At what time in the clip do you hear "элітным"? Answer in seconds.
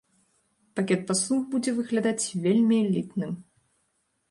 2.89-3.31